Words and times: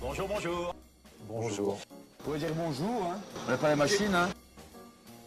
Bonjour, 0.00 0.28
bonjour. 0.28 0.74
Bonjour. 1.28 1.74
Vous 1.74 2.24
pouvez 2.24 2.38
dire 2.38 2.54
bonjour, 2.54 3.02
hein 3.04 3.18
On 3.46 3.50
n'a 3.50 3.56
pas 3.56 3.68
la 3.68 3.76
machine, 3.76 4.14
hein 4.14 4.28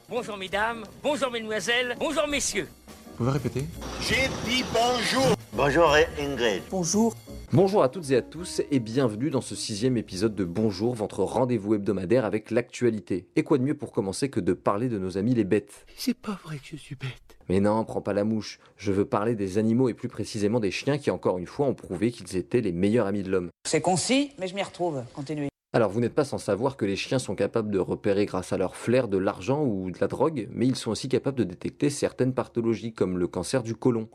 Bonjour 0.07 0.37
mesdames, 0.37 0.85
bonjour 1.03 1.29
mesdemoiselles, 1.31 1.95
bonjour 1.99 2.27
messieurs. 2.27 2.69
Vous 2.87 3.17
pouvez 3.17 3.31
répéter 3.31 3.65
J'ai 4.01 4.29
dit 4.45 4.63
bonjour. 4.73 5.35
Bonjour 5.53 5.95
Ingrid. 6.19 6.63
Bonjour. 6.69 7.13
Bonjour 7.53 7.83
à 7.83 7.89
toutes 7.89 8.11
et 8.11 8.15
à 8.15 8.21
tous 8.21 8.61
et 8.71 8.79
bienvenue 8.79 9.29
dans 9.29 9.41
ce 9.41 9.55
sixième 9.55 9.97
épisode 9.97 10.35
de 10.35 10.45
Bonjour, 10.45 10.93
votre 10.93 11.25
rendez-vous 11.25 11.75
hebdomadaire 11.75 12.23
avec 12.23 12.49
l'actualité. 12.49 13.27
Et 13.35 13.43
quoi 13.43 13.57
de 13.57 13.63
mieux 13.63 13.75
pour 13.75 13.91
commencer 13.91 14.29
que 14.29 14.39
de 14.39 14.53
parler 14.53 14.87
de 14.87 14.97
nos 14.97 15.17
amis 15.17 15.33
les 15.33 15.43
bêtes? 15.43 15.85
C'est 15.97 16.13
pas 16.13 16.39
vrai 16.45 16.59
que 16.59 16.63
je 16.71 16.75
suis 16.77 16.95
bête. 16.95 17.11
Mais 17.49 17.59
non, 17.59 17.83
prends 17.83 17.99
pas 17.99 18.13
la 18.13 18.23
mouche. 18.23 18.57
Je 18.77 18.93
veux 18.93 19.03
parler 19.03 19.35
des 19.35 19.57
animaux 19.57 19.89
et 19.89 19.93
plus 19.93 20.07
précisément 20.07 20.61
des 20.61 20.71
chiens 20.71 20.97
qui 20.97 21.11
encore 21.11 21.39
une 21.39 21.45
fois 21.45 21.65
ont 21.65 21.73
prouvé 21.73 22.11
qu'ils 22.11 22.37
étaient 22.37 22.61
les 22.61 22.71
meilleurs 22.71 23.07
amis 23.07 23.23
de 23.23 23.29
l'homme. 23.29 23.49
C'est 23.67 23.81
concis, 23.81 24.31
mais 24.39 24.47
je 24.47 24.55
m'y 24.55 24.63
retrouve. 24.63 25.03
Continuez. 25.13 25.49
Alors 25.73 25.91
vous 25.91 25.99
n'êtes 25.99 26.15
pas 26.15 26.23
sans 26.23 26.37
savoir 26.37 26.77
que 26.77 26.85
les 26.85 26.95
chiens 26.95 27.19
sont 27.19 27.35
capables 27.35 27.69
de 27.69 27.79
repérer 27.79 28.25
grâce 28.25 28.53
à 28.53 28.57
leur 28.57 28.77
flair 28.77 29.09
de 29.09 29.17
l'argent 29.17 29.61
ou 29.65 29.91
de 29.91 29.97
la 29.99 30.07
drogue, 30.07 30.47
mais 30.51 30.67
ils 30.67 30.77
sont 30.77 30.91
aussi 30.91 31.09
capables 31.09 31.37
de 31.37 31.43
détecter 31.43 31.89
certaines 31.89 32.33
pathologies 32.33 32.93
comme 32.93 33.17
le 33.17 33.27
cancer 33.27 33.61
du 33.61 33.75
côlon. 33.75 34.07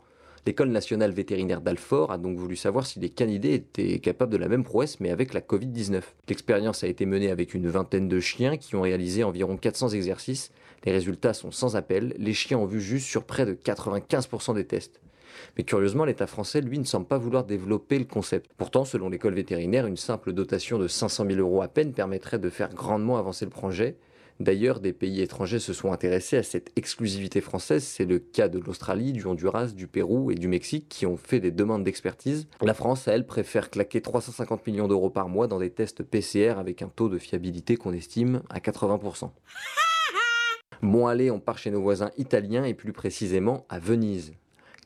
L'école 0.47 0.69
nationale 0.69 1.11
vétérinaire 1.11 1.59
d'Alfort 1.59 2.09
a 2.09 2.17
donc 2.17 2.37
voulu 2.37 2.55
savoir 2.55 2.85
si 2.85 3.01
les 3.01 3.09
canidés 3.09 3.53
étaient 3.53 3.99
capables 3.99 4.31
de 4.31 4.37
la 4.37 4.47
même 4.47 4.63
prouesse 4.63 5.01
mais 5.01 5.09
avec 5.09 5.33
la 5.33 5.41
Covid-19. 5.41 6.01
L'expérience 6.29 6.85
a 6.85 6.87
été 6.87 7.05
menée 7.05 7.31
avec 7.31 7.53
une 7.53 7.67
vingtaine 7.67 8.07
de 8.07 8.19
chiens 8.21 8.55
qui 8.55 8.77
ont 8.77 8.81
réalisé 8.81 9.25
environ 9.25 9.57
400 9.57 9.89
exercices. 9.89 10.53
Les 10.85 10.93
résultats 10.93 11.33
sont 11.33 11.51
sans 11.51 11.75
appel, 11.75 12.15
les 12.17 12.31
chiens 12.31 12.59
ont 12.59 12.65
vu 12.65 12.79
juste 12.79 13.07
sur 13.07 13.25
près 13.25 13.45
de 13.45 13.55
95% 13.55 14.55
des 14.55 14.63
tests. 14.63 15.01
Mais 15.57 15.65
curieusement, 15.65 16.05
l'État 16.05 16.27
français, 16.27 16.61
lui, 16.61 16.79
ne 16.79 16.85
semble 16.85 17.07
pas 17.07 17.17
vouloir 17.17 17.43
développer 17.43 17.99
le 17.99 18.05
concept. 18.05 18.49
Pourtant, 18.55 18.85
selon 18.85 19.09
l'école 19.09 19.33
vétérinaire, 19.33 19.85
une 19.85 19.97
simple 19.97 20.31
dotation 20.31 20.79
de 20.79 20.87
500 20.87 21.25
000 21.27 21.39
euros 21.41 21.61
à 21.61 21.67
peine 21.67 21.91
permettrait 21.91 22.39
de 22.39 22.49
faire 22.49 22.73
grandement 22.73 23.17
avancer 23.17 23.43
le 23.43 23.51
projet. 23.51 23.97
D'ailleurs, 24.39 24.79
des 24.79 24.93
pays 24.93 25.21
étrangers 25.21 25.59
se 25.59 25.73
sont 25.73 25.91
intéressés 25.91 26.37
à 26.37 26.43
cette 26.43 26.71
exclusivité 26.75 27.41
française. 27.41 27.83
C'est 27.83 28.05
le 28.05 28.19
cas 28.19 28.47
de 28.47 28.59
l'Australie, 28.59 29.11
du 29.11 29.25
Honduras, 29.25 29.67
du 29.67 29.87
Pérou 29.87 30.29
et 30.29 30.35
du 30.35 30.47
Mexique 30.47 30.87
qui 30.89 31.05
ont 31.05 31.17
fait 31.17 31.39
des 31.39 31.51
demandes 31.51 31.83
d'expertise. 31.83 32.47
La 32.61 32.73
France, 32.73 33.07
elle, 33.07 33.25
préfère 33.25 33.69
claquer 33.69 34.01
350 34.01 34.67
millions 34.67 34.87
d'euros 34.87 35.09
par 35.09 35.27
mois 35.27 35.47
dans 35.47 35.59
des 35.59 35.71
tests 35.71 36.03
PCR 36.03 36.59
avec 36.59 36.81
un 36.81 36.89
taux 36.89 37.09
de 37.09 37.17
fiabilité 37.17 37.77
qu'on 37.77 37.93
estime 37.93 38.41
à 38.49 38.59
80%. 38.59 39.31
Bon 40.83 41.07
allez, 41.07 41.31
on 41.31 41.39
part 41.39 41.57
chez 41.57 41.71
nos 41.71 41.81
voisins 41.81 42.11
italiens 42.17 42.63
et 42.63 42.75
plus 42.75 42.93
précisément 42.93 43.65
à 43.67 43.79
Venise. 43.79 44.33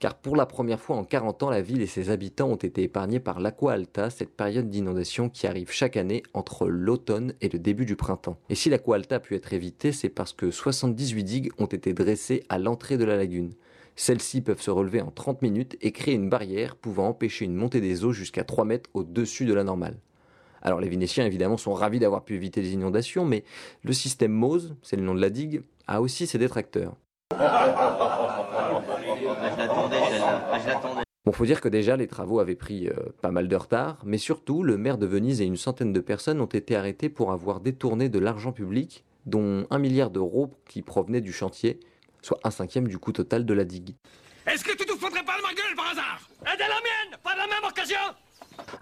Car 0.02 0.16
pour 0.16 0.35
la 0.35 0.47
première 0.47 0.80
fois 0.80 0.95
en 0.95 1.03
40 1.03 1.44
ans, 1.44 1.52
la 1.52 1.61
ville 1.61 1.83
et 1.83 1.85
ses 1.85 2.09
habitants 2.09 2.49
ont 2.49 2.55
été 2.55 2.81
épargnés 2.81 3.19
par 3.19 3.39
l'Aqua 3.39 3.73
Alta, 3.73 4.09
cette 4.09 4.35
période 4.35 4.67
d'inondation 4.67 5.30
qui 5.30 5.45
arrive 5.45 5.69
chaque 5.69 5.95
année 5.95 6.23
entre 6.33 6.67
l'automne 6.67 7.35
et 7.39 7.49
le 7.49 7.59
début 7.59 7.85
du 7.85 7.95
printemps. 7.95 8.39
Et 8.49 8.55
si 8.55 8.72
l'Aqua 8.72 8.95
Alta 8.95 9.17
a 9.17 9.19
pu 9.19 9.35
être 9.35 9.53
évitée, 9.53 9.91
c'est 9.91 10.09
parce 10.09 10.33
que 10.33 10.49
78 10.49 11.23
digues 11.23 11.52
ont 11.59 11.67
été 11.67 11.94
dressées 11.94 12.44
à 12.49 12.57
l'entrée 12.57 12.97
de 12.97 13.05
la 13.05 13.16
lagune. 13.16 13.53
Celles-ci 13.95 14.41
peuvent 14.41 14.59
se 14.59 14.72
relever 14.72 15.03
en 15.03 15.11
30 15.11 15.44
minutes 15.44 15.77
et 15.81 15.91
créer 15.91 16.16
une 16.16 16.29
barrière 16.29 16.77
pouvant 16.77 17.09
empêcher 17.09 17.45
une 17.45 17.53
montée 17.53 17.79
des 17.79 18.03
eaux 18.03 18.11
jusqu'à 18.11 18.44
3 18.44 18.66
mètres 18.66 18.89
au-dessus 18.95 19.45
de 19.45 19.53
la 19.53 19.63
normale. 19.63 19.99
Alors 20.63 20.81
les 20.81 20.89
Vénétiens 20.89 21.27
évidemment 21.27 21.57
sont 21.57 21.75
ravis 21.75 21.99
d'avoir 21.99 22.23
pu 22.23 22.33
éviter 22.33 22.63
les 22.63 22.73
inondations, 22.73 23.23
mais 23.23 23.44
le 23.83 23.94
système 23.94 24.31
Mose, 24.31 24.73
c'est 24.81 24.95
le 24.95 25.03
nom 25.03 25.13
de 25.13 25.22
la 25.22 25.29
digue, 25.29 25.61
a 25.85 26.02
aussi 26.02 26.25
ses 26.25 26.39
détracteurs. 26.39 26.95
Bon, 31.23 31.31
faut 31.31 31.45
dire 31.45 31.61
que 31.61 31.70
déjà 31.70 31.95
les 31.97 32.08
travaux 32.08 32.39
avaient 32.39 32.56
pris 32.56 32.88
euh, 32.88 32.94
pas 33.22 33.30
mal 33.30 33.47
de 33.47 33.56
retard, 33.56 34.00
mais 34.03 34.17
surtout 34.17 34.64
le 34.64 34.78
maire 34.78 34.97
de 34.97 35.06
Venise 35.06 35.39
et 35.39 35.45
une 35.45 35.58
centaine 35.58 35.94
de 35.94 36.00
personnes 36.00 36.42
ont 36.42 36.47
été 36.47 36.75
arrêtés 36.75 37.09
pour 37.09 37.31
avoir 37.31 37.59
détourné 37.59 38.09
de 38.09 38.17
l'argent 38.17 38.52
public, 38.52 39.06
dont 39.28 39.67
un 39.69 39.78
milliard 39.78 40.09
d'euros 40.09 40.50
qui 40.67 40.81
provenaient 40.81 41.22
du 41.22 41.31
chantier, 41.31 41.79
soit 42.24 42.40
un 42.44 42.50
cinquième 42.50 42.88
du 42.88 42.97
coût 42.97 43.12
total 43.12 43.46
de 43.46 43.53
la 43.53 43.66
digue. 43.66 43.96
Est-ce 44.47 44.63
que 44.63 44.75
tu 44.75 44.85
te 44.85 44.94
foutrais 44.94 45.24
pas 45.24 45.38
de 45.38 45.44
ma 45.44 45.53
gueule 45.53 45.75
par 45.75 45.91
hasard? 45.91 46.22
Et 46.41 46.56
de 46.56 46.62
la 46.62 46.68
mienne? 46.68 47.19
Pas 47.23 47.34
de 47.34 47.40
la 47.40 47.47
même 47.47 47.69
occasion? 47.69 48.00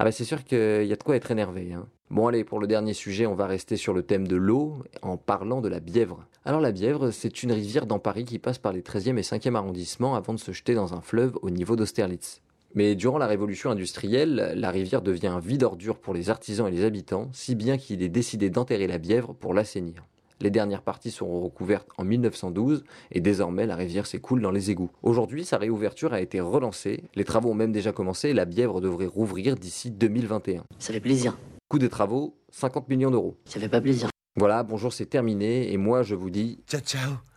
Ah 0.01 0.05
bah 0.05 0.13
c'est 0.13 0.23
sûr 0.23 0.45
qu'il 0.45 0.85
y 0.85 0.93
a 0.93 0.95
de 0.95 1.03
quoi 1.03 1.17
être 1.17 1.29
énervé. 1.29 1.73
Hein. 1.73 1.85
Bon 2.09 2.27
allez, 2.27 2.45
pour 2.45 2.61
le 2.61 2.67
dernier 2.67 2.93
sujet, 2.93 3.25
on 3.25 3.35
va 3.35 3.47
rester 3.47 3.75
sur 3.75 3.93
le 3.93 4.01
thème 4.01 4.29
de 4.29 4.37
l'eau 4.37 4.81
en 5.01 5.17
parlant 5.17 5.59
de 5.59 5.67
la 5.67 5.81
Bièvre. 5.81 6.25
Alors 6.45 6.61
la 6.61 6.71
Bièvre, 6.71 7.11
c'est 7.11 7.43
une 7.43 7.51
rivière 7.51 7.85
dans 7.85 7.99
Paris 7.99 8.23
qui 8.23 8.39
passe 8.39 8.59
par 8.59 8.71
les 8.71 8.81
13e 8.81 9.17
et 9.17 9.23
5e 9.23 9.55
arrondissements 9.55 10.15
avant 10.15 10.33
de 10.33 10.39
se 10.39 10.53
jeter 10.53 10.73
dans 10.73 10.93
un 10.93 11.01
fleuve 11.01 11.37
au 11.41 11.49
niveau 11.49 11.75
d'Austerlitz. 11.75 12.41
Mais 12.75 12.95
durant 12.95 13.17
la 13.17 13.27
révolution 13.27 13.71
industrielle, 13.71 14.53
la 14.55 14.71
rivière 14.71 15.01
devient 15.01 15.27
un 15.27 15.41
vide 15.41 15.63
ordure 15.63 15.99
pour 15.99 16.13
les 16.13 16.29
artisans 16.29 16.69
et 16.69 16.71
les 16.71 16.85
habitants, 16.85 17.27
si 17.33 17.53
bien 17.55 17.77
qu'il 17.77 18.01
est 18.01 18.07
décidé 18.07 18.49
d'enterrer 18.49 18.87
la 18.87 18.99
Bièvre 18.99 19.33
pour 19.33 19.53
l'assainir. 19.53 20.05
Les 20.41 20.49
dernières 20.49 20.81
parties 20.81 21.11
seront 21.11 21.41
recouvertes 21.41 21.87
en 21.97 22.05
1912 22.05 22.83
et 23.11 23.19
désormais 23.19 23.65
la 23.65 23.75
rivière 23.75 24.05
s'écoule 24.05 24.41
dans 24.41 24.51
les 24.51 24.71
égouts. 24.71 24.89
Aujourd'hui, 25.03 25.43
sa 25.43 25.57
réouverture 25.57 26.13
a 26.13 26.21
été 26.21 26.39
relancée, 26.39 27.03
les 27.15 27.25
travaux 27.25 27.51
ont 27.51 27.55
même 27.55 27.71
déjà 27.71 27.91
commencé 27.91 28.29
et 28.29 28.33
la 28.33 28.45
Bièvre 28.45 28.81
devrait 28.81 29.05
rouvrir 29.05 29.55
d'ici 29.55 29.91
2021. 29.91 30.63
Ça 30.77 30.93
fait 30.93 30.99
plaisir. 30.99 31.37
Coût 31.67 31.79
des 31.79 31.89
travaux, 31.89 32.37
50 32.51 32.89
millions 32.89 33.11
d'euros. 33.11 33.35
Ça 33.45 33.59
fait 33.59 33.69
pas 33.69 33.81
plaisir. 33.81 34.09
Voilà, 34.37 34.63
bonjour, 34.63 34.93
c'est 34.93 35.05
terminé 35.05 35.73
et 35.73 35.77
moi 35.77 36.03
je 36.03 36.15
vous 36.15 36.29
dis 36.29 36.59
Ciao, 36.67 36.81
ciao. 36.81 37.28